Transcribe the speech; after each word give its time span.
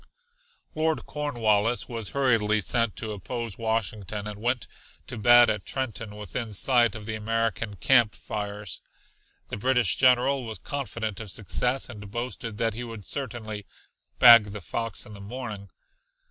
Lord 0.73 1.05
Cornwallis 1.05 1.87
was 1.87 2.09
hurriedly 2.09 2.59
sent 2.59 2.95
to 2.95 3.11
oppose 3.11 3.59
Washington, 3.59 4.25
and 4.25 4.41
went 4.41 4.65
to 5.05 5.15
bed 5.15 5.47
at 5.47 5.63
Trenton 5.63 6.15
within 6.15 6.53
sight 6.53 6.95
of 6.95 7.05
the 7.05 7.13
American 7.13 7.75
camp 7.75 8.15
fires. 8.15 8.81
The 9.49 9.57
British 9.57 9.97
general 9.97 10.43
was 10.43 10.57
confident 10.57 11.19
of 11.19 11.29
success 11.29 11.87
and 11.87 12.09
boasted 12.09 12.57
that 12.57 12.73
he 12.73 12.83
would 12.83 13.05
certainly 13.05 13.67
"bag 14.17 14.53
the 14.53 14.61
fox 14.61 15.05
in 15.05 15.13
the 15.13 15.21
morning." 15.21 15.69